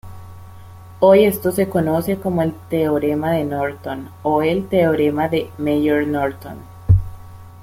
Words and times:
Hoy 0.99 1.25
esto 1.25 1.51
se 1.51 1.69
conoce 1.69 2.17
como 2.17 2.41
el 2.41 2.55
teorema 2.71 3.33
de 3.33 3.43
Norton 3.43 4.09
o 4.23 4.41
el 4.41 4.67
teorema 4.67 5.29
de 5.29 5.51
Mayer-Norton. 5.59 6.57